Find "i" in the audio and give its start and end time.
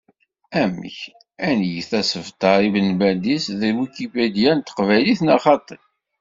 2.67-2.69